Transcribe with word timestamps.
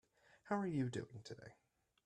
How 0.45 0.55
are 0.57 0.65
you 0.65 0.89
doing 0.89 1.21
today? 1.23 1.57